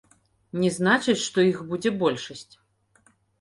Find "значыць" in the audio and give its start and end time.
0.77-1.21